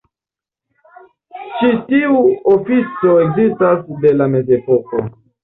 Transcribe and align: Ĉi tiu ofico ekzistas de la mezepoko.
Ĉi 1.57 1.69
tiu 1.91 2.23
ofico 2.55 3.15
ekzistas 3.27 3.87
de 4.07 4.17
la 4.19 4.31
mezepoko. 4.35 5.05